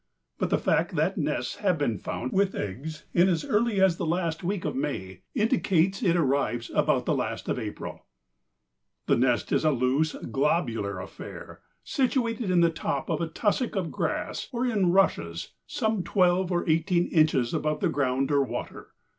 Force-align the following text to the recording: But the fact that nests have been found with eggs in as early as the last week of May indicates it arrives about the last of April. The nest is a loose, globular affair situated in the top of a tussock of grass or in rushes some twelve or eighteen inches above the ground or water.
But 0.39 0.49
the 0.49 0.57
fact 0.57 0.95
that 0.95 1.15
nests 1.19 1.57
have 1.57 1.77
been 1.77 1.99
found 1.99 2.31
with 2.31 2.55
eggs 2.55 3.05
in 3.13 3.29
as 3.29 3.45
early 3.45 3.79
as 3.79 3.97
the 3.97 4.05
last 4.07 4.43
week 4.43 4.65
of 4.65 4.75
May 4.75 5.21
indicates 5.35 6.01
it 6.01 6.15
arrives 6.15 6.71
about 6.73 7.05
the 7.05 7.13
last 7.13 7.47
of 7.47 7.59
April. 7.59 8.07
The 9.05 9.15
nest 9.15 9.51
is 9.51 9.63
a 9.63 9.69
loose, 9.69 10.13
globular 10.13 10.99
affair 10.99 11.61
situated 11.83 12.49
in 12.49 12.61
the 12.61 12.71
top 12.71 13.11
of 13.11 13.21
a 13.21 13.27
tussock 13.27 13.75
of 13.75 13.91
grass 13.91 14.49
or 14.51 14.65
in 14.65 14.91
rushes 14.91 15.51
some 15.67 16.01
twelve 16.01 16.51
or 16.51 16.67
eighteen 16.67 17.05
inches 17.05 17.53
above 17.53 17.79
the 17.79 17.87
ground 17.89 18.31
or 18.31 18.41
water. 18.41 18.95